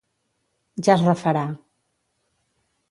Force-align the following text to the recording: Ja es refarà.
Ja 0.87 0.95
es 1.01 1.03
refarà. 1.09 1.45